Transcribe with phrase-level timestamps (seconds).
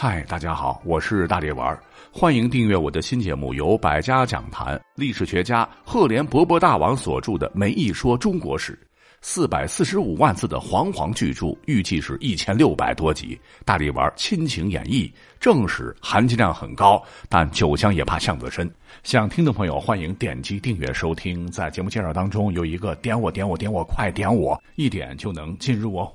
[0.00, 1.76] 嗨，大家好，我是大力丸，
[2.12, 8.74] 欢迎订阅我的新节目，由百家讲坛历史学家赫连勃勃大王所著的《梅一说中国史》，
[9.22, 13.36] 四百四十五万字的煌煌巨著，预计是一千六百多集。
[13.64, 18.70] 大力丸亲情演绎，正史含金量很高，但酒香也怕巷子深。
[19.02, 21.50] 想听的朋友欢迎点击订阅收听。
[21.50, 26.08] 在节目介绍当中有一个点我点我点我快点我，一点就能进入哦。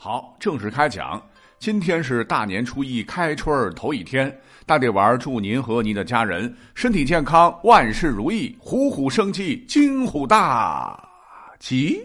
[0.00, 1.20] 好，正式开讲。
[1.58, 4.32] 今天是大年初一，开春儿头一天。
[4.64, 10.96] 大力丸祝您和您的家人身体健康，万事如意，虎虎生气，金虎大
[11.58, 12.00] 吉。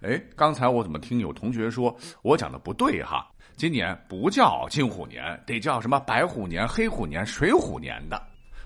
[0.00, 3.30] 哎，刚才我怎么听有同学说我讲的不对哈？
[3.54, 8.18] 今年不叫金虎年，得叫什么白虎年、黑虎年、水虎年的。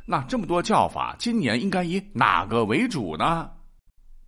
[0.07, 3.51] 那这么多叫法，今年应该以哪个为主呢？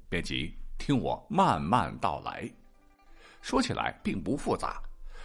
[0.08, 2.50] 别急，听我慢慢道来。
[3.46, 4.82] 说起来并不复杂，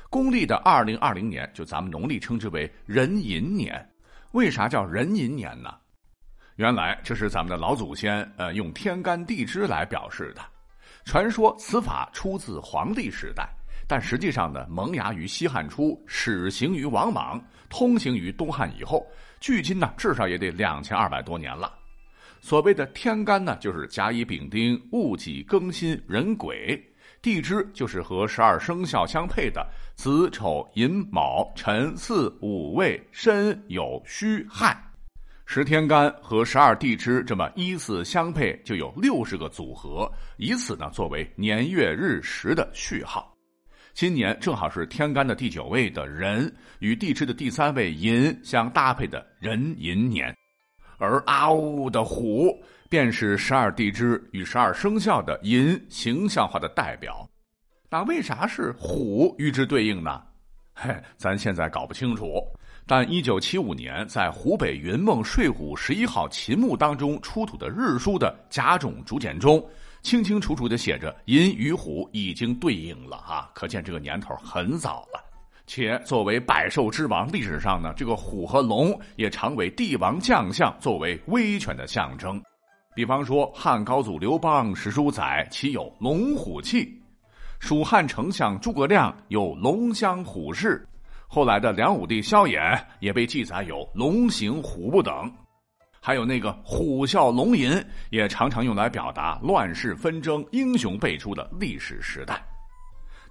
[0.07, 3.83] 公历的二零二零年，就咱们农历称之为壬寅年。
[4.33, 5.73] 为啥叫壬寅年呢？
[6.55, 10.41] 原来这是咱们的老祖先呃用天干地支来表示的。
[11.03, 13.49] 传说此法出自黄帝时代，
[13.87, 19.03] 但实际上呢，萌芽于西汉初，始行于王莽，通行于东汉以后，
[19.39, 21.73] 距今呢至少也得两千二百多年了。
[22.39, 26.79] 所谓的天干呢，就是甲乙丙丁戊己庚辛壬癸。
[27.21, 34.75] 地支就是和十二生肖相配的子丑寅卯辰巳午未申酉戌亥，
[35.45, 43.31] 十天干和十二地支这么依次相配，就有六十个组合，以此呢作为年月日时的序号。
[43.93, 50.35] 今年正好是天干的第九位的壬与地支的第三位寅相搭配的壬寅年，
[51.01, 52.57] 而啊呜的虎。
[52.89, 57.25] 便是十二地支与十二生肖的寅形象化的代表，
[57.89, 60.21] 那为啥是虎与之对应呢？
[60.73, 62.45] 嘿，咱现在搞不清楚。
[62.85, 69.65] 但一九七五年在湖北云梦睡虎十一号秦墓当中出土的日书的甲种竹简中，
[70.01, 75.30] 清清楚楚的写着寅与虎已经对应了哈，可见这个年头很早了。
[75.73, 82.43] 且作为百兽之王，历史上呢，这个虎和龙也常为帝王将相作为威权的象征。
[82.93, 86.93] 比方说，汉高祖刘邦史书载其有龙虎气，
[87.61, 90.85] 蜀汉丞相诸葛亮有龙香虎视，
[91.25, 95.31] 后来的梁武帝萧衍也被记载有龙行虎步等，
[96.01, 102.45] 还有那个虎啸龙吟，也常常用来表达乱世纷争、英雄辈出的历史时代。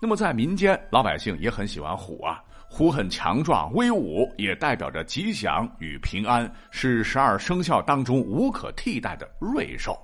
[0.03, 2.43] 那么在民间，老百姓也很喜欢虎啊。
[2.73, 9.95] 虎很强壮威武，也代表着吉祥与平安，是十二生肖当中无可替代的瑞兽。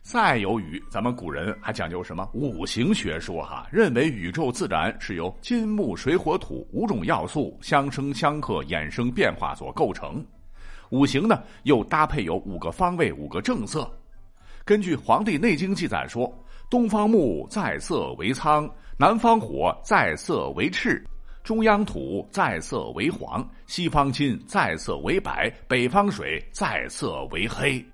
[0.00, 3.42] 再有雨，咱们古人还讲究什么五行学说？
[3.42, 10.24] 哈，认为宇宙自然是由金木水火土五种要素相生相克、衍生变化所构成。
[10.90, 13.90] 五行呢，又搭配有五个方位、五个正色。
[14.64, 16.32] 根据《黄帝内经》记载说，
[16.70, 21.04] 东方木在色为苍，南方火在色为赤。
[21.42, 27.84] 中央土在色为黄，西方金在色为白，北方水在色为黑。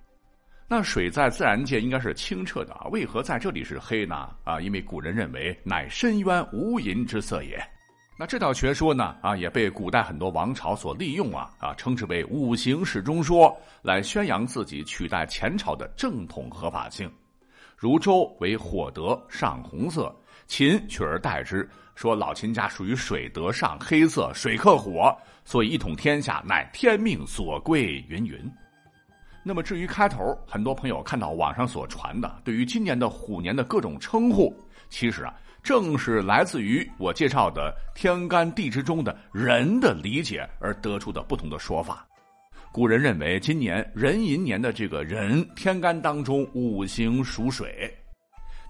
[0.69, 4.29] 那水在自然界应该是清澈的啊，为何在这里是黑呢？
[4.45, 7.59] 啊，因为古人认为乃深渊无垠之色也。
[8.19, 17.11] 那这套学说呢，啊，也被古代很多王朝所利用啊，啊，称之为五行始终说，来宣扬自己取代前朝的正统合法性。
[17.81, 20.15] 如周为火德，上红色。
[20.47, 28.05] 秦取而代之，说老秦家属于水德上黑色，水克火，所以一统天下乃天命所归。
[28.07, 28.39] 云云。
[29.43, 34.55] 那么至于开头，很多朋友看到网上所传的对于今年的虎年的各种称呼，
[34.91, 42.07] 其实啊，正是来自于我介绍的天干地支中的人的理解而得出的不同的说法。
[42.73, 47.93] 古人认为今年壬寅年的这个人天干当中五行属水，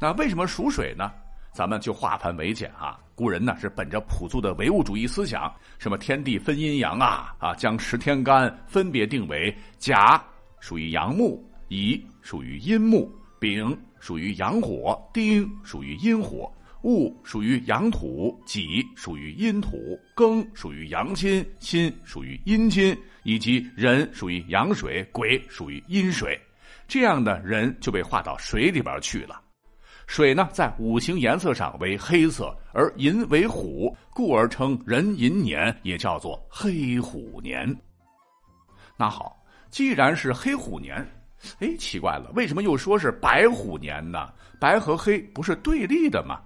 [0.01, 1.13] 那为什么属水呢？
[1.53, 2.99] 咱们就化繁为简啊！
[3.15, 10.23] 古人呢是本着朴素的唯物主义思想，什么天地分阴阳啊啊，将十天干分别定为甲
[10.61, 16.51] 属于阳木，乙属于阴木，丙属于阳火，丁属于阴火，
[16.83, 26.41] 戊属于阳土，己属于阴土，庚属于阳金，辛属于阴金，以及壬属于阳水，癸属于阴水，
[26.89, 29.41] 这样的人就被划到水里边去了。
[30.07, 37.77] 水呢，在五行颜色上为黑色，而寅为虎，故而称壬寅年，也叫做黑虎年。
[38.97, 39.41] 那好，
[39.71, 40.97] 既然是黑虎年，
[41.61, 44.33] 哎，奇怪了，为什么又说是白虎年呢？
[44.59, 46.41] 白和黑不是对立的吗？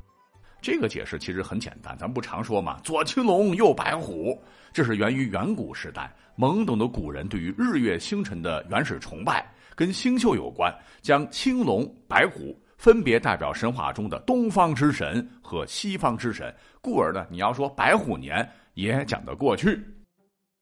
[0.64, 9.46] 这个解释其实很简单，咱们不常说嘛，左青龙，右白虎，这是源于远古时代懵懂的古人对于日月星辰的原始崇拜，
[9.76, 19.78] 跟星宿有关，将青龙、白虎分别代表神话中的东方之神和西方之神，故而呢，你要说白虎年也讲得过去。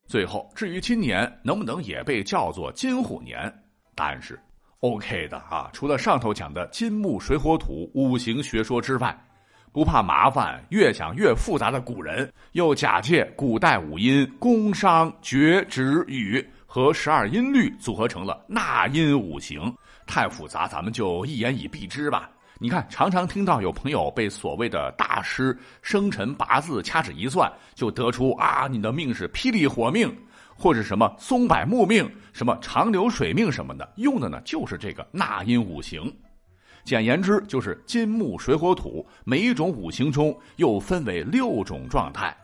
[0.09, 3.41] 最后，至于今年能不能也被叫做金虎年，
[3.95, 4.37] 答案是
[4.81, 5.71] OK 的啊。
[5.73, 9.17] 除了上头讲的金木水火土五行学说之外。
[9.73, 19.75] 不怕麻烦，越想越复杂的古人，又假借古代五音宫商角徵羽和十二音律组合成了纳音五行。
[20.07, 22.31] 太复杂，咱们就一言以蔽之吧。
[22.59, 30.15] 你看，常常听到有朋友被所谓的大师生辰八字掐指一算，就得出啊，你的命是霹雳火命，
[30.55, 36.15] 或者什么松柏木命，什么长流水命什么的，用的呢就是这个纳音五行。
[36.85, 42.37] 简言之，就是金木水火土，每一种五行中又分为六种状态。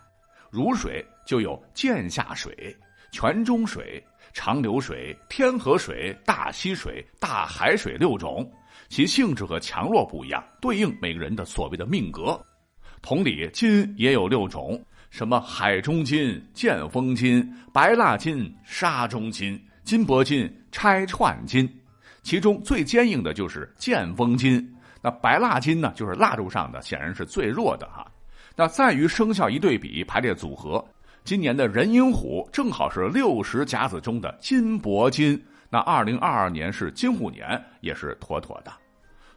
[0.50, 2.76] 如水就有剑下水、
[3.10, 4.02] 泉中水、
[4.32, 8.50] 长流水、天河水、大溪水、大海水六种，
[8.88, 12.40] 其性质和强弱不一样，对应每个人的所谓的命格。
[13.02, 21.68] 同理，金也有六种，什么海中金、剑锋金、白蜡金、沙中金、金箔金、拆串金。
[22.28, 24.62] 其中最坚硬的就是剑锋金，
[25.00, 28.06] 那白蜡金呢，就是蜡烛上的，显然是最弱的哈。
[28.54, 30.84] 那在于生肖一对比排列组合，
[31.24, 38.70] 今年的壬寅虎正好是六十甲子中的金箔金，那二零二二年是金虎年，也是妥妥的。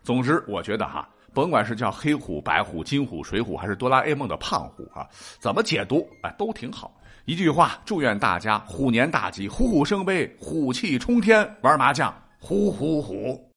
[0.03, 5.07] 总之，我觉得哈，甭管是叫黑虎、白虎、金虎、水虎，还是哆啦 A 梦的胖虎啊，
[5.39, 6.93] 怎么解读哎都挺好。
[7.23, 12.13] 一句话，祝愿大家虎年大吉，虎虎生威，虎气冲天，玩麻将。
[12.41, 13.50] 呼呼呼！